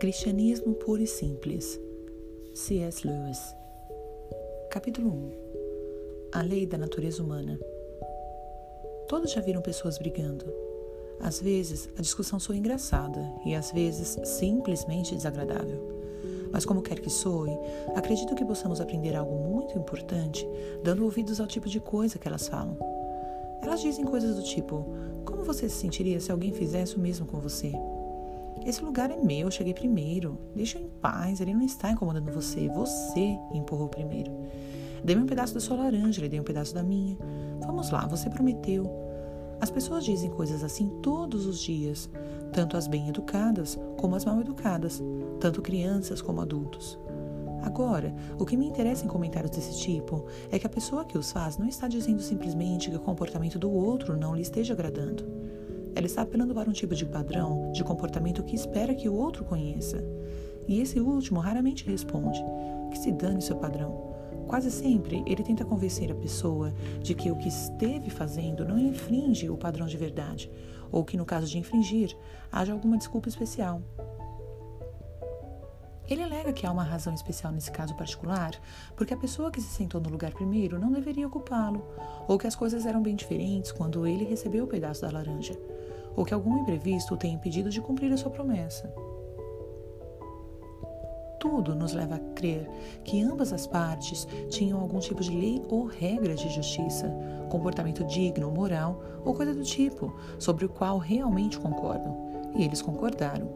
Cristianismo 0.00 0.72
puro 0.72 1.02
e 1.02 1.06
simples. 1.06 1.78
C.S. 2.54 3.06
Lewis. 3.06 3.38
Capítulo 4.70 5.10
1. 5.10 5.32
A 6.32 6.40
lei 6.40 6.64
da 6.64 6.78
natureza 6.78 7.22
humana. 7.22 7.60
Todos 9.06 9.30
já 9.30 9.42
viram 9.42 9.60
pessoas 9.60 9.98
brigando. 9.98 10.46
Às 11.20 11.42
vezes, 11.42 11.86
a 11.98 12.00
discussão 12.00 12.40
soa 12.40 12.56
engraçada 12.56 13.20
e 13.44 13.54
às 13.54 13.72
vezes 13.72 14.16
simplesmente 14.24 15.14
desagradável. 15.14 16.48
Mas 16.50 16.64
como 16.64 16.80
quer 16.80 16.98
que 16.98 17.10
soe, 17.10 17.50
acredito 17.94 18.34
que 18.34 18.42
possamos 18.42 18.80
aprender 18.80 19.14
algo 19.14 19.34
muito 19.50 19.76
importante 19.76 20.48
dando 20.82 21.04
ouvidos 21.04 21.42
ao 21.42 21.46
tipo 21.46 21.68
de 21.68 21.78
coisa 21.78 22.18
que 22.18 22.26
elas 22.26 22.48
falam. 22.48 22.78
Elas 23.60 23.82
dizem 23.82 24.06
coisas 24.06 24.34
do 24.34 24.42
tipo: 24.44 24.82
Como 25.26 25.44
você 25.44 25.68
se 25.68 25.76
sentiria 25.76 26.18
se 26.20 26.32
alguém 26.32 26.54
fizesse 26.54 26.96
o 26.96 27.00
mesmo 27.00 27.26
com 27.26 27.38
você? 27.38 27.70
Esse 28.64 28.84
lugar 28.84 29.10
é 29.10 29.16
meu, 29.16 29.46
eu 29.46 29.50
cheguei 29.50 29.72
primeiro. 29.72 30.38
Deixa 30.54 30.78
eu 30.78 30.82
em 30.82 30.88
paz, 30.88 31.40
ele 31.40 31.54
não 31.54 31.62
está 31.62 31.90
incomodando 31.90 32.32
você. 32.32 32.68
Você 32.68 33.38
empurrou 33.52 33.88
primeiro. 33.88 34.30
Dê-me 35.02 35.22
um 35.22 35.26
pedaço 35.26 35.54
da 35.54 35.60
sua 35.60 35.76
laranja, 35.76 36.20
ele 36.20 36.28
deu 36.28 36.42
um 36.42 36.44
pedaço 36.44 36.74
da 36.74 36.82
minha. 36.82 37.16
Vamos 37.60 37.90
lá, 37.90 38.06
você 38.06 38.28
prometeu. 38.28 38.90
As 39.60 39.70
pessoas 39.70 40.04
dizem 40.04 40.30
coisas 40.30 40.62
assim 40.64 40.88
todos 41.02 41.46
os 41.46 41.60
dias, 41.60 42.08
tanto 42.52 42.76
as 42.76 42.86
bem 42.86 43.08
educadas 43.08 43.78
como 43.98 44.16
as 44.16 44.24
mal 44.24 44.40
educadas, 44.40 45.02
tanto 45.38 45.62
crianças 45.62 46.22
como 46.22 46.40
adultos. 46.40 46.98
Agora, 47.62 48.14
o 48.38 48.46
que 48.46 48.56
me 48.56 48.66
interessa 48.66 49.04
em 49.04 49.08
comentários 49.08 49.50
desse 49.50 49.78
tipo 49.78 50.24
é 50.50 50.58
que 50.58 50.66
a 50.66 50.70
pessoa 50.70 51.04
que 51.04 51.18
os 51.18 51.30
faz 51.30 51.58
não 51.58 51.68
está 51.68 51.88
dizendo 51.88 52.22
simplesmente 52.22 52.90
que 52.90 52.96
o 52.96 53.00
comportamento 53.00 53.58
do 53.58 53.70
outro 53.70 54.16
não 54.16 54.34
lhe 54.34 54.42
esteja 54.42 54.72
agradando. 54.72 55.26
Ela 55.94 56.06
está 56.06 56.22
apelando 56.22 56.54
para 56.54 56.68
um 56.68 56.72
tipo 56.72 56.94
de 56.94 57.04
padrão 57.04 57.70
de 57.72 57.82
comportamento 57.84 58.42
que 58.42 58.54
espera 58.54 58.94
que 58.94 59.08
o 59.08 59.14
outro 59.14 59.44
conheça. 59.44 60.04
E 60.68 60.80
esse 60.80 61.00
último 61.00 61.40
raramente 61.40 61.84
responde: 61.84 62.42
que 62.90 62.98
se 62.98 63.12
dane 63.12 63.42
seu 63.42 63.56
padrão. 63.56 64.10
Quase 64.46 64.70
sempre 64.70 65.22
ele 65.26 65.44
tenta 65.44 65.64
convencer 65.64 66.10
a 66.10 66.14
pessoa 66.14 66.72
de 67.00 67.14
que 67.14 67.30
o 67.30 67.36
que 67.36 67.48
esteve 67.48 68.10
fazendo 68.10 68.64
não 68.64 68.78
infringe 68.78 69.48
o 69.48 69.56
padrão 69.56 69.86
de 69.86 69.96
verdade, 69.96 70.50
ou 70.90 71.04
que 71.04 71.16
no 71.16 71.24
caso 71.24 71.46
de 71.46 71.58
infringir, 71.58 72.16
haja 72.50 72.72
alguma 72.72 72.98
desculpa 72.98 73.28
especial. 73.28 73.80
Ele 76.10 76.24
alega 76.24 76.52
que 76.52 76.66
há 76.66 76.72
uma 76.72 76.82
razão 76.82 77.14
especial 77.14 77.52
nesse 77.52 77.70
caso 77.70 77.94
particular, 77.94 78.60
porque 78.96 79.14
a 79.14 79.16
pessoa 79.16 79.48
que 79.48 79.60
se 79.60 79.68
sentou 79.68 80.00
no 80.00 80.10
lugar 80.10 80.32
primeiro 80.32 80.76
não 80.76 80.90
deveria 80.90 81.28
ocupá-lo, 81.28 81.86
ou 82.26 82.36
que 82.36 82.48
as 82.48 82.56
coisas 82.56 82.84
eram 82.84 83.00
bem 83.00 83.14
diferentes 83.14 83.70
quando 83.70 84.04
ele 84.04 84.24
recebeu 84.24 84.64
o 84.64 84.66
pedaço 84.66 85.02
da 85.02 85.10
laranja, 85.12 85.56
ou 86.16 86.24
que 86.24 86.34
algum 86.34 86.58
imprevisto 86.58 87.14
o 87.14 87.16
tenha 87.16 87.34
impedido 87.34 87.70
de 87.70 87.80
cumprir 87.80 88.12
a 88.12 88.16
sua 88.16 88.32
promessa. 88.32 88.92
Tudo 91.38 91.76
nos 91.76 91.92
leva 91.92 92.16
a 92.16 92.34
crer 92.34 92.68
que 93.04 93.22
ambas 93.22 93.52
as 93.52 93.68
partes 93.68 94.26
tinham 94.48 94.80
algum 94.80 94.98
tipo 94.98 95.22
de 95.22 95.30
lei 95.30 95.62
ou 95.68 95.84
regra 95.84 96.34
de 96.34 96.48
justiça, 96.48 97.08
comportamento 97.48 98.04
digno, 98.04 98.50
moral 98.50 99.00
ou 99.24 99.32
coisa 99.32 99.54
do 99.54 99.62
tipo, 99.62 100.12
sobre 100.40 100.64
o 100.64 100.68
qual 100.68 100.98
realmente 100.98 101.56
concordam. 101.56 102.30
E 102.56 102.64
eles 102.64 102.82
concordaram. 102.82 103.48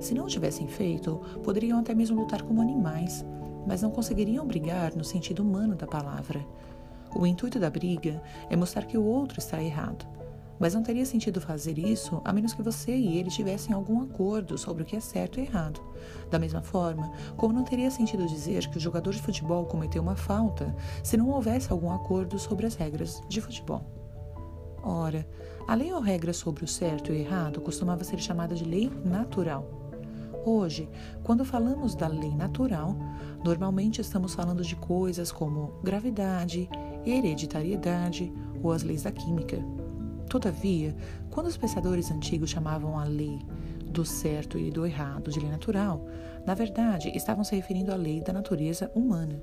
Se 0.00 0.14
não 0.14 0.26
tivessem 0.26 0.66
feito, 0.66 1.20
poderiam 1.42 1.78
até 1.78 1.94
mesmo 1.94 2.20
lutar 2.20 2.42
como 2.42 2.60
animais, 2.60 3.24
mas 3.66 3.82
não 3.82 3.90
conseguiriam 3.90 4.46
brigar 4.46 4.94
no 4.94 5.04
sentido 5.04 5.42
humano 5.42 5.74
da 5.74 5.86
palavra. 5.86 6.44
O 7.14 7.26
intuito 7.26 7.58
da 7.58 7.70
briga 7.70 8.22
é 8.50 8.56
mostrar 8.56 8.84
que 8.84 8.98
o 8.98 9.04
outro 9.04 9.38
está 9.38 9.62
errado. 9.62 10.06
Mas 10.58 10.74
não 10.74 10.82
teria 10.82 11.04
sentido 11.04 11.40
fazer 11.40 11.78
isso 11.78 12.20
a 12.24 12.32
menos 12.32 12.54
que 12.54 12.62
você 12.62 12.94
e 12.94 13.18
ele 13.18 13.30
tivessem 13.30 13.74
algum 13.74 14.02
acordo 14.02 14.56
sobre 14.56 14.82
o 14.82 14.86
que 14.86 14.96
é 14.96 15.00
certo 15.00 15.40
e 15.40 15.42
errado. 15.42 15.80
Da 16.30 16.38
mesma 16.38 16.62
forma, 16.62 17.12
como 17.36 17.52
não 17.52 17.64
teria 17.64 17.90
sentido 17.90 18.26
dizer 18.26 18.68
que 18.68 18.78
o 18.78 18.80
jogador 18.80 19.12
de 19.12 19.22
futebol 19.22 19.64
cometeu 19.66 20.02
uma 20.02 20.16
falta 20.16 20.74
se 21.02 21.16
não 21.16 21.30
houvesse 21.30 21.72
algum 21.72 21.90
acordo 21.90 22.38
sobre 22.38 22.66
as 22.66 22.74
regras 22.74 23.20
de 23.28 23.40
futebol. 23.40 23.84
Ora, 24.82 25.26
a 25.66 25.74
lei 25.74 25.92
ou 25.92 26.00
regra 26.00 26.32
sobre 26.32 26.62
o 26.64 26.68
certo 26.68 27.10
e 27.10 27.16
o 27.16 27.18
errado 27.18 27.60
costumava 27.60 28.04
ser 28.04 28.18
chamada 28.18 28.54
de 28.54 28.64
lei 28.64 28.90
natural. 29.04 29.83
Hoje, 30.46 30.90
quando 31.22 31.42
falamos 31.42 31.94
da 31.94 32.06
lei 32.06 32.34
natural, 32.34 32.94
normalmente 33.42 34.02
estamos 34.02 34.34
falando 34.34 34.62
de 34.62 34.76
coisas 34.76 35.32
como 35.32 35.72
gravidade, 35.82 36.68
hereditariedade 37.06 38.30
ou 38.62 38.70
as 38.70 38.82
leis 38.82 39.04
da 39.04 39.10
química. 39.10 39.64
Todavia, 40.28 40.94
quando 41.30 41.46
os 41.46 41.56
pensadores 41.56 42.10
antigos 42.10 42.50
chamavam 42.50 42.98
a 42.98 43.04
lei 43.04 43.38
do 43.86 44.04
certo 44.04 44.58
e 44.58 44.70
do 44.70 44.84
errado 44.84 45.30
de 45.30 45.40
lei 45.40 45.48
natural, 45.48 46.04
na 46.44 46.52
verdade 46.52 47.08
estavam 47.16 47.42
se 47.42 47.56
referindo 47.56 47.90
à 47.90 47.96
lei 47.96 48.20
da 48.20 48.32
natureza 48.32 48.90
humana. 48.94 49.42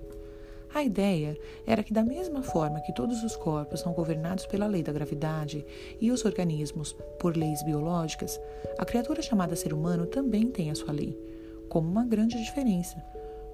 A 0.74 0.84
ideia 0.84 1.38
era 1.68 1.84
que, 1.84 1.94
da 1.94 2.02
mesma 2.02 2.42
forma 2.42 2.80
que 2.80 2.94
todos 2.94 3.24
os 3.24 3.36
corpos 3.36 3.82
são 3.82 3.92
governados 3.92 4.46
pela 4.46 4.68
lei 4.68 4.82
da 4.82 4.94
gravidade 4.94 5.66
e 6.00 6.12
os 6.12 6.24
organismos 6.24 6.94
por 7.20 7.36
leis 7.36 7.62
biológicas, 7.62 8.40
a 8.78 8.86
criatura 8.86 9.22
chamada 9.22 9.56
ser 9.56 9.74
humano 9.74 10.06
também 10.06 10.50
tem 10.50 10.72
a 10.72 10.76
sua 10.76 10.94
lei, 10.94 11.20
como 11.68 11.90
uma 11.90 12.06
grande 12.06 12.42
diferença. 12.42 13.04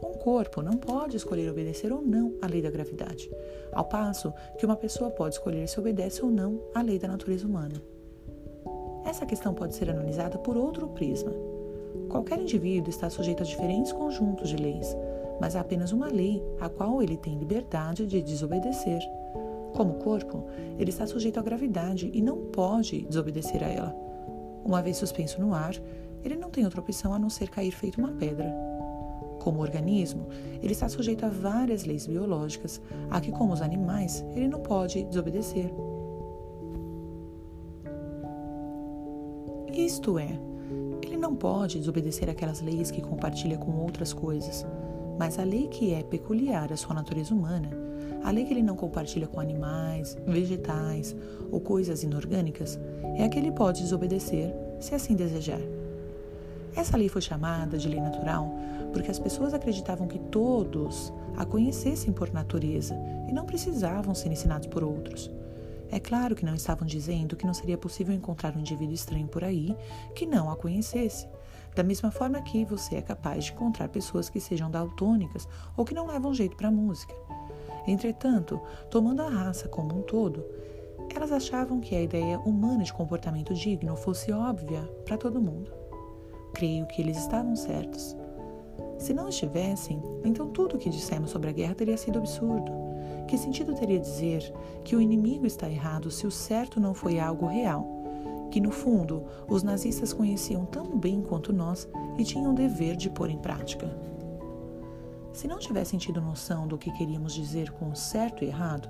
Um 0.04 0.14
corpo 0.14 0.62
não 0.62 0.74
pode 0.74 1.18
escolher 1.18 1.50
obedecer 1.50 1.92
ou 1.92 2.04
não 2.04 2.36
à 2.40 2.46
lei 2.46 2.62
da 2.62 2.70
gravidade, 2.70 3.32
ao 3.72 3.86
passo 3.86 4.32
que 4.60 4.66
uma 4.66 4.76
pessoa 4.76 5.10
pode 5.10 5.36
escolher 5.36 5.68
se 5.68 5.80
obedece 5.80 6.24
ou 6.24 6.30
não 6.30 6.62
à 6.76 6.84
lei 6.84 7.00
da 7.00 7.08
natureza 7.08 7.48
humana. 7.48 7.82
Essa 9.04 9.26
questão 9.26 9.56
pode 9.56 9.74
ser 9.74 9.90
analisada 9.90 10.38
por 10.38 10.56
outro 10.56 10.88
prisma. 10.90 11.32
Qualquer 12.10 12.40
indivíduo 12.40 12.92
está 12.92 13.10
sujeito 13.10 13.42
a 13.42 13.46
diferentes 13.46 13.92
conjuntos 13.92 14.50
de 14.50 14.58
leis, 14.58 14.96
mas 15.40 15.56
há 15.56 15.62
apenas 15.62 15.92
uma 15.92 16.08
lei 16.08 16.44
a 16.60 16.70
qual 16.70 17.02
ele 17.02 17.18
tem 17.18 17.38
liberdade 17.38 18.06
de 18.06 18.22
desobedecer. 18.22 19.00
Como 19.74 19.96
corpo, 19.96 20.46
ele 20.80 20.90
está 20.90 21.06
sujeito 21.06 21.40
à 21.40 21.44
gravidade 21.44 22.10
e 22.14 22.22
não 22.22 22.38
pode 22.38 23.02
desobedecer 23.06 23.64
a 23.64 23.68
ela. 23.68 23.96
Uma 24.66 24.82
vez 24.82 24.98
suspenso 24.98 25.40
no 25.40 25.54
ar, 25.54 25.76
ele 26.24 26.36
não 26.36 26.50
tem 26.50 26.66
outra 26.66 26.82
opção 26.82 27.14
a 27.14 27.20
não 27.20 27.30
ser 27.30 27.50
cair 27.50 27.72
feito 27.72 28.00
uma 28.00 28.12
pedra. 28.14 28.54
Como 29.40 29.62
organismo, 29.62 30.28
ele 30.62 30.74
está 30.74 30.90
sujeito 30.90 31.26
a 31.26 31.30
várias 31.30 31.86
leis 31.86 32.08
biológicas, 32.08 32.82
a 33.10 33.22
que, 33.22 33.32
como 33.32 33.54
os 33.54 33.62
animais, 33.62 34.26
ele 34.36 34.48
não 34.48 34.60
pode 34.60 35.04
desobedecer. 35.04 35.72
Isto 39.72 40.18
é, 40.18 40.40
ele 41.04 41.18
não 41.18 41.36
pode 41.36 41.78
desobedecer 41.78 42.30
aquelas 42.30 42.62
leis 42.62 42.90
que 42.90 43.02
compartilha 43.02 43.58
com 43.58 43.72
outras 43.80 44.12
coisas, 44.12 44.66
mas 45.18 45.40
a 45.40 45.44
lei 45.44 45.68
que 45.68 45.94
é 45.94 46.04
peculiar 46.04 46.72
à 46.72 46.78
sua 46.78 46.94
natureza 46.94 47.34
humana, 47.34 47.70
a 48.24 48.32
lei 48.32 48.46
que 48.46 48.54
ele 48.54 48.62
não 48.62 48.76
compartilha 48.76 49.28
com 49.28 49.40
animais, 49.40 50.18
vegetais 50.26 51.16
ou 51.52 51.60
coisas 51.60 52.04
inorgânicas, 52.04 52.80
é 53.16 53.24
a 53.24 53.30
que 53.30 53.40
ele 53.40 53.52
pode 53.52 53.82
desobedecer, 53.82 54.54
se 54.80 54.94
assim 54.94 55.16
desejar. 55.16 55.62
Essa 56.76 56.98
lei 56.98 57.10
foi 57.10 57.22
chamada 57.22 57.78
de 57.78 57.88
lei 57.88 58.00
natural 58.00 58.54
porque 58.94 59.12
as 59.12 59.20
pessoas 59.20 59.54
acreditavam 59.54 60.08
que 60.08 60.20
todos 60.20 61.12
a 61.36 61.46
conhecessem 61.46 62.14
por 62.14 62.32
natureza 62.32 62.96
e 63.28 63.32
não 63.32 63.46
precisavam 63.46 64.16
ser 64.16 64.32
ensinados 64.32 64.68
por 64.68 64.84
outros. 64.84 65.30
É 65.90 66.00
claro 66.00 66.36
que 66.36 66.46
não 66.46 66.54
estavam 66.54 66.86
dizendo 66.86 67.36
que 67.36 67.46
não 67.46 67.54
seria 67.54 67.78
possível 67.78 68.14
encontrar 68.14 68.56
um 68.56 68.60
indivíduo 68.60 68.94
estranho 68.94 69.28
por 69.28 69.44
aí 69.44 69.76
que 70.14 70.26
não 70.26 70.50
a 70.50 70.56
conhecesse, 70.56 71.28
da 71.78 71.84
mesma 71.84 72.10
forma 72.10 72.42
que 72.42 72.66
você 72.66 72.96
é 72.96 73.02
capaz 73.04 73.46
de 73.46 73.52
encontrar 73.52 73.88
pessoas 73.90 74.32
que 74.32 74.40
sejam 74.40 74.72
daltônicas 74.72 75.48
ou 75.78 75.86
que 75.86 75.94
não 75.94 76.08
levam 76.08 76.34
jeito 76.34 76.58
para 76.58 76.70
a 76.70 76.72
música. 76.72 77.14
Entretanto, 77.86 78.60
tomando 78.90 79.22
a 79.22 79.30
raça 79.30 79.68
como 79.68 79.96
um 79.96 80.02
todo, 80.02 80.44
elas 81.16 81.32
achavam 81.32 81.80
que 81.80 81.96
a 81.96 82.02
ideia 82.02 82.40
humana 82.40 82.84
de 82.84 82.92
comportamento 82.92 83.54
digno 83.54 83.96
fosse 83.96 84.32
óbvia 84.32 84.82
para 85.06 85.18
todo 85.18 85.40
mundo. 85.40 85.72
Creio 86.56 86.88
que 86.88 87.00
eles 87.00 87.16
estavam 87.16 87.56
certos. 87.56 88.18
Se 88.98 89.14
não 89.14 89.30
estivessem, 89.30 90.02
então 90.26 90.50
tudo 90.50 90.78
o 90.78 90.80
que 90.80 90.90
dissemos 90.90 91.30
sobre 91.30 91.52
a 91.52 91.54
guerra 91.54 91.76
teria 91.76 91.96
sido 91.96 92.18
absurdo. 92.18 92.72
Que 93.28 93.38
sentido 93.38 93.76
teria 93.76 94.00
dizer 94.00 94.52
que 94.84 94.96
o 94.96 95.02
inimigo 95.02 95.46
está 95.46 95.70
errado 95.70 96.10
se 96.10 96.26
o 96.26 96.32
certo 96.32 96.80
não 96.80 96.96
foi 96.96 97.20
algo 97.20 97.46
real? 97.46 97.97
Que 98.52 98.62
no 98.62 98.72
fundo 98.72 99.26
os 99.48 99.64
nazistas 99.64 100.14
conheciam 100.14 100.66
tão 100.66 100.98
bem 100.98 101.22
quanto 101.22 101.54
nós 101.54 101.88
e 102.18 102.24
tinham 102.24 102.52
o 102.52 102.56
dever 102.56 102.96
de 102.96 103.10
pôr 103.10 103.30
em 103.30 103.38
prática. 103.38 103.90
Se 105.34 105.48
não 105.48 105.60
tivessem 105.60 106.00
tido 106.00 106.22
noção 106.22 106.68
do 106.68 106.78
que 106.78 106.92
queríamos 106.92 107.34
dizer 107.34 107.72
com 107.72 107.94
certo 107.94 108.44
e 108.44 108.48
errado, 108.48 108.90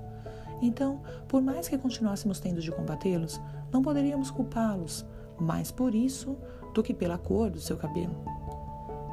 então, 0.60 1.00
por 1.28 1.40
mais 1.40 1.68
que 1.68 1.78
continuássemos 1.78 2.40
tendo 2.40 2.60
de 2.60 2.72
combatê-los, 2.72 3.40
não 3.72 3.82
poderíamos 3.82 4.30
culpá-los, 4.30 5.06
mais 5.38 5.70
por 5.70 5.94
isso 5.94 6.36
do 6.74 6.82
que 6.82 6.94
pela 6.94 7.18
cor 7.18 7.50
do 7.50 7.60
seu 7.60 7.76
cabelo. 7.76 8.16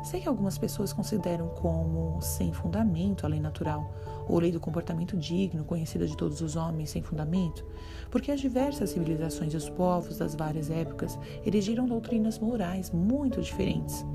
Sei 0.06 0.22
que 0.22 0.30
algumas 0.30 0.56
pessoas 0.56 0.94
consideram 0.94 1.48
como 1.48 2.22
sem 2.22 2.54
fundamento 2.54 3.26
a 3.26 3.28
lei 3.28 3.40
natural, 3.40 3.92
ou 4.30 4.38
lei 4.38 4.52
do 4.52 4.60
comportamento 4.60 5.18
digno, 5.18 5.66
conhecida 5.66 6.06
de 6.06 6.16
todos 6.16 6.42
os 6.42 6.56
homens 6.56 6.92
sem 6.92 7.02
fundamento, 7.02 7.66
porque 8.12 8.32
as 8.32 8.40
diversas 8.40 8.92
civilizações 8.92 9.52
e 9.52 9.58
os 9.58 9.68
povos 9.68 10.20
das 10.20 10.36
várias 10.36 10.70
épocas 10.70 11.18
erigiram 11.44 11.88
doutrinas 11.88 12.38
morais 12.38 12.92
muito 12.92 13.42
diferentes. 13.42 14.06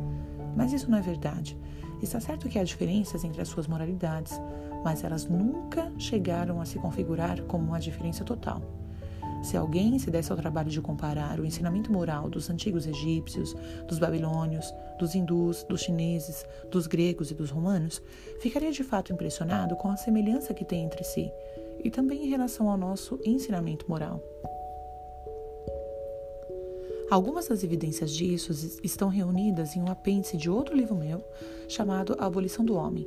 Mas 0.57 0.73
isso 0.73 0.89
não 0.89 0.97
é 0.97 1.03
verdade. 1.03 1.59
Está 2.01 2.21
certo 2.21 2.49
que 2.49 2.61
há 2.61 2.63
diferenças 2.63 3.25
entre 3.25 3.43
as 3.43 3.49
suas 3.49 3.67
moralidades, 3.67 4.41
mas 4.85 5.03
elas 5.03 5.25
nunca 5.29 5.93
chegaram 5.99 6.61
a 6.61 6.67
se 6.67 6.79
configurar 6.79 7.43
como 7.43 7.67
uma 7.67 7.81
diferença 7.81 8.23
total. 8.23 8.63
Se 9.43 9.57
alguém 9.57 9.99
se 9.99 10.11
desse 10.11 10.31
ao 10.31 10.37
trabalho 10.37 10.69
de 10.69 10.81
comparar 10.83 11.41
o 11.41 11.47
ensinamento 11.47 11.91
moral 11.91 12.29
dos 12.29 12.51
antigos 12.51 12.87
egípcios, 12.87 13.55
dos 13.89 13.99
babilônios, 13.99 14.73
dos 14.99 15.15
hindus, 15.15 15.65
dos 15.65 15.81
chineses, 15.81 16.45
dos 16.71 16.87
gregos 16.87 17.31
e 17.31 17.35
dos 17.35 17.51
romanos, 17.51 18.03
ficaria 18.41 18.71
de 18.71 18.85
fato 18.85 19.13
impressionado 19.13 19.77
com 19.77 19.89
a 19.89 19.97
semelhança 19.97 20.53
que 20.53 20.65
tem 20.65 20.85
entre 20.85 21.03
si 21.05 21.33
e 21.83 21.91
também 21.91 22.27
em 22.27 22.29
relação 22.29 22.69
ao 22.69 22.77
nosso 22.77 23.19
ensinamento 23.25 23.89
moral. 23.89 24.23
Algumas 27.11 27.49
das 27.49 27.65
evidências 27.65 28.13
disso 28.13 28.53
estão 28.85 29.09
reunidas 29.09 29.75
em 29.75 29.81
um 29.81 29.91
apêndice 29.91 30.37
de 30.37 30.49
outro 30.49 30.77
livro 30.77 30.95
meu 30.95 31.25
chamado 31.69 32.15
A 32.19 32.27
Abolição 32.27 32.65
do 32.65 32.77
Homem 32.77 33.05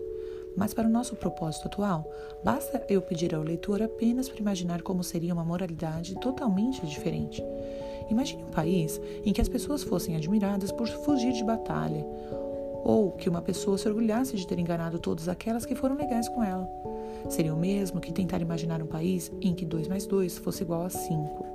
mas 0.55 0.73
para 0.73 0.87
o 0.87 0.91
nosso 0.91 1.15
propósito 1.15 1.67
atual, 1.67 2.09
basta 2.43 2.83
eu 2.89 3.01
pedir 3.01 3.33
ao 3.33 3.43
leitor 3.43 3.81
apenas 3.81 4.29
para 4.29 4.39
imaginar 4.39 4.81
como 4.81 5.03
seria 5.03 5.33
uma 5.33 5.43
moralidade 5.43 6.15
totalmente 6.19 6.85
diferente. 6.85 7.43
Imagine 8.09 8.43
um 8.43 8.51
país 8.51 8.99
em 9.25 9.33
que 9.33 9.41
as 9.41 9.49
pessoas 9.49 9.83
fossem 9.83 10.15
admiradas 10.15 10.71
por 10.71 10.87
fugir 10.87 11.33
de 11.33 11.43
batalha, 11.43 12.05
ou 12.83 13.11
que 13.11 13.29
uma 13.29 13.41
pessoa 13.41 13.77
se 13.77 13.87
orgulhasse 13.87 14.35
de 14.35 14.45
ter 14.45 14.59
enganado 14.59 14.99
todas 14.99 15.29
aquelas 15.29 15.65
que 15.65 15.75
foram 15.75 15.95
legais 15.95 16.27
com 16.27 16.43
ela. 16.43 16.69
Seria 17.29 17.53
o 17.53 17.57
mesmo 17.57 18.01
que 18.01 18.11
tentar 18.11 18.41
imaginar 18.41 18.81
um 18.81 18.87
país 18.87 19.31
em 19.41 19.53
que 19.53 19.65
2 19.65 19.87
mais 19.87 20.05
2 20.05 20.37
fosse 20.37 20.63
igual 20.63 20.83
a 20.83 20.89
5. 20.89 21.52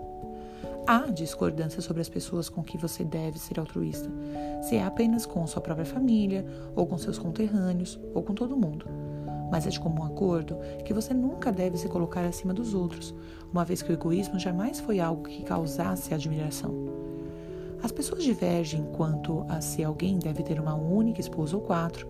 Há 0.91 1.11
discordância 1.11 1.83
sobre 1.83 2.01
as 2.01 2.09
pessoas 2.09 2.49
com 2.49 2.63
que 2.63 2.79
você 2.79 3.05
deve 3.05 3.39
ser 3.39 3.61
altruísta, 3.61 4.11
se 4.63 4.77
é 4.77 4.83
apenas 4.83 5.27
com 5.27 5.47
sua 5.47 5.61
própria 5.61 5.85
família, 5.85 6.47
ou 6.75 6.87
com 6.87 6.97
seus 6.97 7.19
conterrâneos, 7.19 8.01
ou 8.15 8.23
com 8.23 8.33
todo 8.33 8.57
mundo. 8.57 8.87
Mas 9.51 9.67
é 9.67 9.69
de 9.69 9.79
comum 9.79 10.03
acordo 10.03 10.57
que 10.87 10.95
você 10.95 11.13
nunca 11.13 11.53
deve 11.53 11.77
se 11.77 11.91
colocar 11.91 12.25
acima 12.25 12.55
dos 12.55 12.73
outros, 12.73 13.15
uma 13.53 13.67
vez 13.67 13.83
que 13.83 13.91
o 13.91 13.93
egoísmo 13.93 14.39
jamais 14.39 14.81
foi 14.81 14.99
algo 14.99 15.25
que 15.25 15.43
causasse 15.43 16.15
admiração. 16.15 16.73
As 17.83 17.93
pessoas 17.93 18.25
divergem 18.25 18.87
quanto 18.97 19.45
a 19.47 19.61
se 19.61 19.85
alguém 19.85 20.19
deve 20.19 20.43
ter 20.43 20.59
uma 20.59 20.75
única 20.75 21.21
esposa 21.21 21.55
ou 21.55 21.61
quatro, 21.61 22.09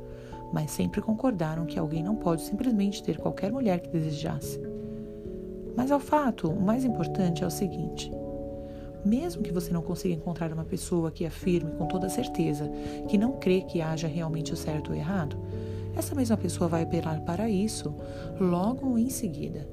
mas 0.53 0.71
sempre 0.71 1.01
concordaram 1.01 1.67
que 1.67 1.81
alguém 1.81 2.05
não 2.05 2.15
pode 2.15 2.43
simplesmente 2.43 3.03
ter 3.03 3.19
qualquer 3.19 3.51
mulher 3.51 3.81
que 3.81 3.91
desejasse. 3.91 4.61
Mas 5.77 5.91
ao 5.91 5.99
fato, 5.99 6.49
o 6.49 6.63
mais 6.63 6.85
importante 6.85 7.43
é 7.43 7.47
o 7.47 7.51
seguinte: 7.51 8.13
mesmo 9.09 9.43
que 9.43 9.53
você 9.53 9.73
não 9.73 9.81
consiga 9.81 10.15
encontrar 10.15 10.53
uma 10.53 10.65
pessoa 10.65 11.11
que 11.11 11.25
afirme 11.25 11.73
com 11.73 11.87
toda 11.87 12.11
certeza 12.11 12.71
que 13.09 13.17
não 13.17 13.39
crê 13.39 13.63
que 13.63 13.81
haja 13.81 14.07
realmente 14.07 14.53
o 14.53 14.57
certo 14.57 14.91
ou 14.91 14.95
errado, 14.95 15.39
essa 15.97 16.15
mesma 16.15 16.37
pessoa 16.37 16.69
vai 16.69 16.83
apelar 16.83 17.21
para 17.23 17.49
isso 17.49 17.95
logo 18.39 18.99
em 18.99 19.09
seguida. 19.09 19.69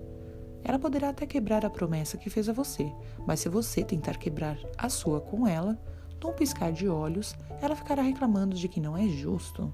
Ela 0.63 0.79
poderá 0.79 1.09
até 1.09 1.25
quebrar 1.25 1.65
a 1.65 1.69
promessa 1.69 2.17
que 2.17 2.29
fez 2.29 2.49
a 2.49 2.53
você, 2.53 2.91
mas 3.27 3.41
se 3.41 3.49
você 3.49 3.83
tentar 3.83 4.17
quebrar 4.17 4.57
a 4.77 4.89
sua 4.89 5.21
com 5.21 5.45
ela, 5.45 5.77
num 6.23 6.33
piscar 6.33 6.71
de 6.71 6.87
olhos, 6.87 7.35
ela 7.61 7.75
ficará 7.75 8.01
reclamando 8.01 8.55
de 8.55 8.67
que 8.67 8.79
não 8.79 8.97
é 8.97 9.07
justo. 9.07 9.71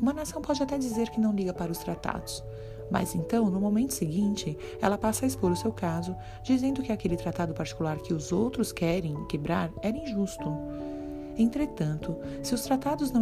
Uma 0.00 0.14
nação 0.14 0.40
pode 0.40 0.62
até 0.62 0.78
dizer 0.78 1.10
que 1.10 1.20
não 1.20 1.34
liga 1.34 1.52
para 1.52 1.72
os 1.72 1.78
tratados, 1.78 2.42
mas 2.90 3.14
então, 3.14 3.50
no 3.50 3.60
momento 3.60 3.94
seguinte, 3.94 4.56
ela 4.80 4.98
passa 4.98 5.24
a 5.24 5.28
expor 5.28 5.50
o 5.50 5.56
seu 5.56 5.72
caso, 5.72 6.16
dizendo 6.42 6.82
que 6.82 6.92
aquele 6.92 7.16
tratado 7.16 7.54
particular 7.54 7.98
que 7.98 8.14
os 8.14 8.32
outros 8.32 8.72
querem 8.72 9.24
quebrar 9.26 9.70
era 9.82 9.96
injusto. 9.96 10.52
Entretanto, 11.38 12.16
se 12.42 12.54
os 12.54 12.62
tratados 12.62 13.10
não, 13.10 13.20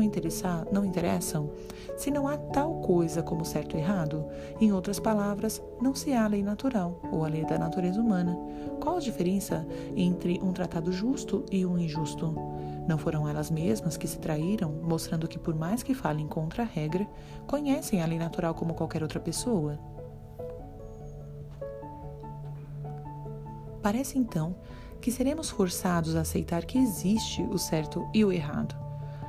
não 0.70 0.84
interessam, 0.84 1.50
se 1.96 2.10
não 2.10 2.28
há 2.28 2.36
tal 2.36 2.80
coisa 2.80 3.22
como 3.22 3.44
certo 3.44 3.76
e 3.76 3.80
errado, 3.80 4.24
em 4.60 4.72
outras 4.72 5.00
palavras, 5.00 5.60
não 5.80 5.94
se 5.94 6.12
há 6.12 6.26
lei 6.26 6.42
natural 6.42 7.00
ou 7.10 7.24
a 7.24 7.28
lei 7.28 7.44
da 7.44 7.58
natureza 7.58 8.00
humana. 8.00 8.38
Qual 8.80 8.98
a 8.98 9.00
diferença 9.00 9.66
entre 9.96 10.40
um 10.40 10.52
tratado 10.52 10.92
justo 10.92 11.44
e 11.50 11.66
um 11.66 11.76
injusto? 11.76 12.34
Não 12.86 12.98
foram 12.98 13.26
elas 13.26 13.50
mesmas 13.50 13.96
que 13.96 14.06
se 14.06 14.18
traíram, 14.18 14.70
mostrando 14.82 15.26
que, 15.26 15.38
por 15.38 15.54
mais 15.54 15.82
que 15.82 15.94
falem 15.94 16.28
contra 16.28 16.62
a 16.62 16.66
regra, 16.66 17.06
conhecem 17.46 18.02
a 18.02 18.06
lei 18.06 18.18
natural 18.18 18.54
como 18.54 18.74
qualquer 18.74 19.02
outra 19.02 19.18
pessoa? 19.18 19.78
Parece 23.82 24.18
então 24.18 24.56
que 25.00 25.10
seremos 25.10 25.50
forçados 25.50 26.16
a 26.16 26.20
aceitar 26.20 26.64
que 26.64 26.78
existe 26.78 27.42
o 27.42 27.58
certo 27.58 28.08
e 28.14 28.24
o 28.24 28.32
errado. 28.32 28.74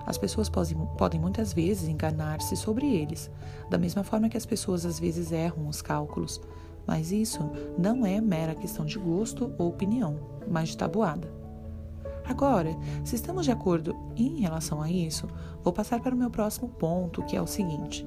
As 0.06 0.18
pessoas 0.18 0.50
podem 0.50 1.20
muitas 1.20 1.52
vezes 1.52 1.90
enganar-se 1.90 2.56
sobre 2.56 2.86
eles, 2.86 3.30
da 3.70 3.78
mesma 3.78 4.04
forma 4.04 4.30
que 4.30 4.38
as 4.38 4.46
pessoas 4.46 4.86
às 4.86 5.00
vezes 5.00 5.32
erram 5.32 5.68
os 5.68 5.82
cálculos, 5.82 6.40
mas 6.86 7.12
isso 7.12 7.40
não 7.78 8.06
é 8.06 8.22
mera 8.22 8.54
questão 8.54 8.86
de 8.86 9.00
gosto 9.00 9.54
ou 9.58 9.70
opinião, 9.70 10.20
mas 10.48 10.70
de 10.70 10.78
tabuada. 10.78 11.45
Agora, 12.28 12.76
se 13.04 13.16
estamos 13.16 13.46
de 13.46 13.52
acordo 13.52 13.96
em 14.16 14.42
relação 14.42 14.82
a 14.82 14.90
isso, 14.90 15.28
vou 15.64 15.72
passar 15.72 16.02
para 16.02 16.16
o 16.16 16.18
meu 16.18 16.30
próximo 16.30 16.68
ponto, 16.68 17.24
que 17.24 17.36
é 17.36 17.42
o 17.42 17.48
seguinte: 17.48 18.06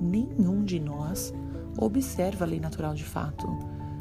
nenhum 0.00 0.64
de 0.64 0.80
nós 0.80 1.32
observa 1.78 2.44
a 2.44 2.48
lei 2.48 2.60
natural 2.60 2.94
de 2.94 3.04
fato. 3.04 3.46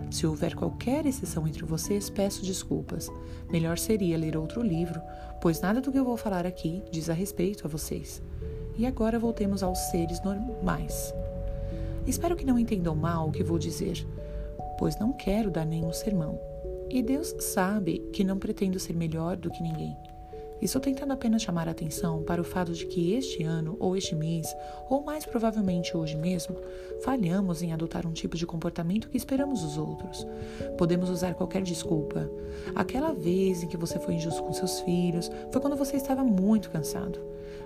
Se 0.10 0.28
houver 0.28 0.56
qualquer 0.56 1.06
exceção 1.06 1.48
entre 1.48 1.64
vocês, 1.64 2.10
peço 2.10 2.44
desculpas. 2.44 3.10
Melhor 3.50 3.78
seria 3.78 4.18
ler 4.18 4.36
outro 4.36 4.62
livro, 4.62 5.02
pois 5.40 5.62
nada 5.62 5.80
do 5.80 5.92
que 5.92 5.98
eu 5.98 6.04
vou 6.04 6.18
falar 6.18 6.46
aqui 6.46 6.84
diz 6.92 7.10
a 7.10 7.14
respeito 7.14 7.66
a 7.66 7.70
vocês. 7.70 8.22
E 8.78 8.86
agora 8.86 9.18
voltemos 9.18 9.64
aos 9.64 9.80
seres 9.90 10.22
normais. 10.22 11.14
Espero 12.06 12.36
que 12.36 12.46
não 12.46 12.60
entendam 12.60 12.96
mal 12.96 13.30
o 13.30 13.32
que 13.32 13.44
vou 13.44 13.58
dizer, 13.58 14.06
pois 14.78 15.00
não 15.00 15.14
quero 15.14 15.50
dar 15.50 15.66
nenhum 15.66 15.94
sermão. 15.94 16.51
E 16.94 17.02
Deus 17.02 17.34
sabe 17.40 18.00
que 18.12 18.22
não 18.22 18.38
pretendo 18.38 18.78
ser 18.78 18.94
melhor 18.94 19.38
do 19.38 19.50
que 19.50 19.64
ninguém. 19.64 19.96
Estou 20.62 20.82
tentando 20.82 21.14
apenas 21.14 21.42
chamar 21.42 21.70
a 21.70 21.72
atenção 21.72 22.22
para 22.22 22.42
o 22.42 22.44
fato 22.44 22.74
de 22.74 22.86
que 22.86 23.14
este 23.14 23.44
ano, 23.44 23.78
ou 23.80 23.96
este 23.96 24.14
mês, 24.14 24.54
ou 24.90 25.02
mais 25.02 25.26
provavelmente 25.26 25.96
hoje 25.96 26.18
mesmo, 26.18 26.58
falhamos 27.02 27.64
em 27.64 27.72
adotar 27.72 28.06
um 28.06 28.12
tipo 28.12 28.36
de 28.36 28.46
comportamento 28.46 29.08
que 29.08 29.16
esperamos 29.16 29.62
dos 29.62 29.78
outros. 29.78 30.28
Podemos 30.78 31.10
usar 31.10 31.34
qualquer 31.34 31.62
desculpa. 31.62 32.30
Aquela 32.76 33.14
vez 33.14 33.64
em 33.64 33.68
que 33.70 33.78
você 33.78 33.98
foi 33.98 34.16
injusto 34.16 34.44
com 34.44 34.52
seus 34.52 34.82
filhos 34.82 35.32
foi 35.50 35.62
quando 35.62 35.78
você 35.78 35.96
estava 35.96 36.26
muito 36.26 36.70
cansado. 36.70 37.20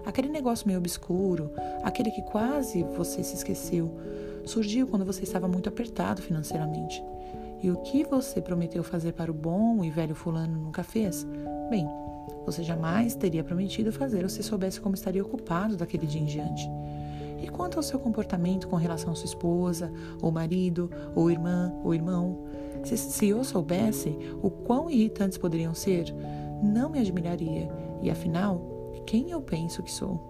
Aquele 0.05 0.29
negócio 0.29 0.67
meio 0.67 0.77
obscuro, 0.77 1.51
aquele 1.81 2.11
que 2.11 2.21
quase 2.21 2.83
você 2.95 3.23
se 3.23 3.35
esqueceu, 3.35 3.91
surgiu 4.45 4.85
quando 4.85 5.03
você 5.03 5.23
estava 5.23 5.47
muito 5.47 5.67
apertado 5.67 6.21
financeiramente. 6.21 7.03
E 7.65 7.71
o 7.71 7.77
que 7.77 8.03
você 8.03 8.39
prometeu 8.39 8.83
fazer 8.83 9.13
para 9.13 9.31
o 9.31 9.33
bom 9.33 9.83
e 9.83 9.89
velho 9.89 10.13
fulano 10.13 10.55
nunca 10.55 10.83
fez? 10.83 11.25
Bem, 11.67 11.89
você 12.45 12.61
jamais 12.61 13.15
teria 13.15 13.43
prometido 13.43 13.91
fazer 13.91 14.29
se 14.29 14.43
soubesse 14.43 14.79
como 14.79 14.93
estaria 14.93 15.23
ocupado 15.23 15.75
daquele 15.75 16.05
dia 16.05 16.21
em 16.21 16.25
diante. 16.25 16.69
E 17.41 17.47
quanto 17.47 17.77
ao 17.77 17.83
seu 17.83 17.97
comportamento 17.97 18.67
com 18.67 18.75
relação 18.75 19.13
à 19.13 19.15
sua 19.15 19.25
esposa, 19.25 19.91
ou 20.21 20.31
marido, 20.31 20.91
ou 21.15 21.31
irmã, 21.31 21.73
ou 21.83 21.91
irmão, 21.91 22.45
se, 22.83 22.95
se 22.97 23.29
eu 23.29 23.43
soubesse 23.43 24.15
o 24.43 24.51
quão 24.51 24.87
irritantes 24.87 25.39
poderiam 25.39 25.73
ser, 25.73 26.13
não 26.61 26.91
me 26.91 26.99
admiraria. 26.99 27.67
E 28.03 28.11
afinal, 28.11 28.93
quem 29.07 29.31
eu 29.31 29.41
penso 29.41 29.81
que 29.81 29.91
sou? 29.91 30.21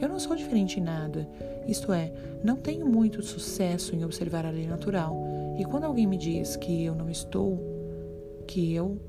Eu 0.00 0.08
não 0.08 0.18
sou 0.18 0.34
diferente 0.34 0.80
em 0.80 0.82
nada, 0.82 1.30
isto 1.68 1.92
é, 1.92 2.12
não 2.42 2.56
tenho 2.56 2.86
muito 2.86 3.22
sucesso 3.22 3.94
em 3.94 4.04
observar 4.04 4.44
a 4.44 4.50
lei 4.50 4.66
natural. 4.66 5.45
E 5.58 5.64
quando 5.64 5.84
alguém 5.84 6.06
me 6.06 6.16
diz 6.16 6.56
que 6.56 6.84
eu 6.84 6.94
não 6.94 7.08
estou, 7.08 7.58
que 8.46 8.74
eu 8.74 9.00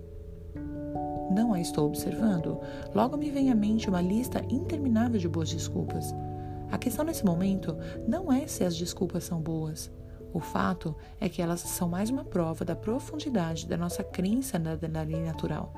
não 1.31 1.53
a 1.53 1.59
estou 1.59 1.85
observando, 1.85 2.59
logo 2.95 3.17
me 3.17 3.29
vem 3.29 3.51
à 3.51 3.55
mente 3.55 3.89
uma 3.89 4.01
lista 4.01 4.41
interminável 4.49 5.19
de 5.19 5.27
boas 5.27 5.49
desculpas. 5.49 6.13
A 6.71 6.77
questão 6.77 7.05
nesse 7.05 7.25
momento 7.25 7.77
não 8.07 8.31
é 8.31 8.47
se 8.47 8.63
as 8.63 8.75
desculpas 8.75 9.23
são 9.23 9.41
boas. 9.41 9.91
O 10.33 10.39
fato 10.39 10.95
é 11.19 11.29
que 11.29 11.41
elas 11.41 11.61
são 11.61 11.89
mais 11.89 12.09
uma 12.09 12.23
prova 12.23 12.65
da 12.65 12.75
profundidade 12.75 13.65
da 13.67 13.77
nossa 13.77 14.03
crença 14.03 14.59
na, 14.59 14.77
na 14.87 15.01
lei 15.01 15.21
natural, 15.21 15.73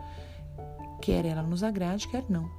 quer 1.01 1.25
ela 1.25 1.43
nos 1.43 1.63
agrade, 1.63 2.07
quer 2.07 2.25
não. 2.27 2.49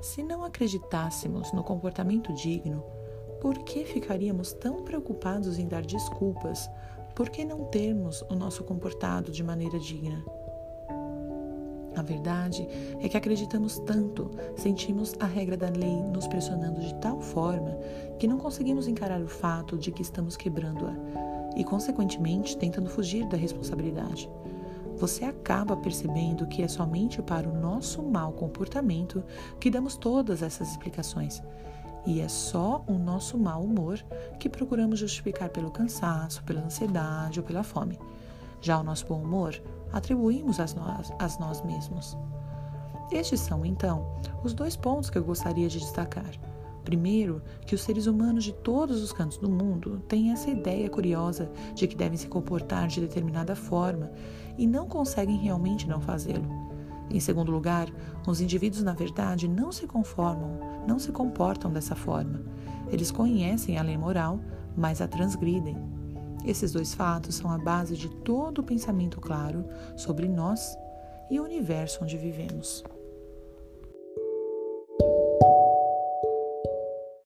Se 0.00 0.22
não 0.22 0.44
acreditássemos 0.44 1.52
no 1.52 1.62
comportamento 1.62 2.32
digno, 2.32 2.82
por 3.40 3.58
que 3.58 3.84
ficaríamos 3.84 4.52
tão 4.52 4.82
preocupados 4.84 5.58
em 5.58 5.66
dar 5.66 5.82
desculpas? 5.82 6.70
Por 7.14 7.28
que 7.28 7.44
não 7.44 7.64
termos 7.64 8.22
o 8.30 8.34
nosso 8.34 8.64
comportado 8.64 9.30
de 9.30 9.44
maneira 9.44 9.78
digna? 9.78 10.24
A 11.94 12.00
verdade 12.00 12.66
é 13.00 13.08
que 13.08 13.16
acreditamos 13.18 13.78
tanto, 13.80 14.30
sentimos 14.56 15.14
a 15.20 15.26
regra 15.26 15.56
da 15.56 15.68
lei 15.68 16.02
nos 16.02 16.26
pressionando 16.26 16.80
de 16.80 16.94
tal 16.94 17.20
forma 17.20 17.78
que 18.18 18.26
não 18.26 18.38
conseguimos 18.38 18.88
encarar 18.88 19.20
o 19.20 19.28
fato 19.28 19.76
de 19.76 19.92
que 19.92 20.00
estamos 20.00 20.36
quebrando-a 20.36 20.94
e, 21.54 21.62
consequentemente, 21.62 22.56
tentando 22.56 22.88
fugir 22.88 23.28
da 23.28 23.36
responsabilidade. 23.36 24.28
você 24.96 25.24
acaba 25.24 25.76
percebendo 25.76 26.46
que 26.46 26.62
é 26.62 26.68
somente 26.68 27.20
para 27.20 27.48
o 27.48 27.60
nosso 27.60 28.02
mau 28.02 28.32
comportamento 28.32 29.22
que 29.58 29.68
damos 29.68 29.96
todas 29.96 30.42
essas 30.42 30.70
explicações. 30.70 31.42
E 32.04 32.20
é 32.20 32.28
só 32.28 32.84
o 32.86 32.94
nosso 32.94 33.38
mau 33.38 33.62
humor 33.62 33.98
que 34.38 34.48
procuramos 34.48 34.98
justificar 34.98 35.48
pelo 35.50 35.70
cansaço, 35.70 36.42
pela 36.44 36.60
ansiedade 36.60 37.38
ou 37.38 37.46
pela 37.46 37.62
fome. 37.62 37.98
Já 38.60 38.78
o 38.78 38.82
nosso 38.82 39.06
bom 39.06 39.22
humor 39.22 39.60
atribuímos 39.92 40.58
a 40.58 40.66
nós, 40.74 41.38
nós 41.38 41.62
mesmos. 41.62 42.16
Estes 43.10 43.40
são, 43.40 43.64
então, 43.64 44.06
os 44.42 44.54
dois 44.54 44.76
pontos 44.76 45.10
que 45.10 45.18
eu 45.18 45.24
gostaria 45.24 45.68
de 45.68 45.78
destacar. 45.78 46.30
Primeiro, 46.84 47.42
que 47.66 47.74
os 47.74 47.82
seres 47.82 48.06
humanos 48.06 48.42
de 48.42 48.52
todos 48.52 49.02
os 49.02 49.12
cantos 49.12 49.38
do 49.38 49.48
mundo 49.48 50.02
têm 50.08 50.32
essa 50.32 50.50
ideia 50.50 50.90
curiosa 50.90 51.50
de 51.74 51.86
que 51.86 51.94
devem 51.94 52.18
se 52.18 52.26
comportar 52.26 52.88
de 52.88 53.00
determinada 53.00 53.54
forma 53.54 54.10
e 54.58 54.66
não 54.66 54.88
conseguem 54.88 55.36
realmente 55.36 55.88
não 55.88 56.00
fazê-lo. 56.00 56.71
Em 57.12 57.20
segundo 57.20 57.52
lugar, 57.52 57.92
os 58.26 58.40
indivíduos, 58.40 58.82
na 58.82 58.94
verdade, 58.94 59.46
não 59.46 59.70
se 59.70 59.86
conformam, 59.86 60.58
não 60.88 60.98
se 60.98 61.12
comportam 61.12 61.70
dessa 61.70 61.94
forma. 61.94 62.40
Eles 62.90 63.10
conhecem 63.10 63.76
a 63.76 63.82
lei 63.82 63.98
moral, 63.98 64.40
mas 64.74 65.02
a 65.02 65.06
transgridem. 65.06 65.76
Esses 66.42 66.72
dois 66.72 66.94
fatos 66.94 67.34
são 67.34 67.50
a 67.50 67.58
base 67.58 67.96
de 67.96 68.08
todo 68.08 68.60
o 68.60 68.64
pensamento 68.64 69.20
claro 69.20 69.66
sobre 69.94 70.26
nós 70.26 70.74
e 71.30 71.38
o 71.38 71.44
universo 71.44 72.02
onde 72.02 72.16
vivemos. 72.16 72.82